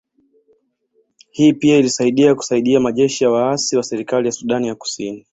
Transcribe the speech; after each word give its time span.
Hii 1.31 1.53
pia 1.53 1.77
ilisaidia 1.77 2.35
kusaidia 2.35 2.79
majeshi 2.79 3.23
ya 3.23 3.31
waasi 3.31 3.77
wa 3.77 3.83
serikali 3.83 4.25
ya 4.27 4.31
Sudani 4.31 4.67
ya 4.67 4.75
Kusini 4.75 5.27